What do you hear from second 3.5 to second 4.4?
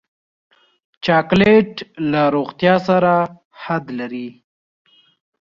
حد لري.